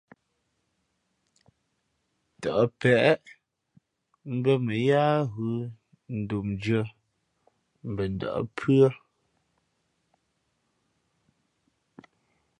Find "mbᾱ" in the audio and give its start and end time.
4.37-4.51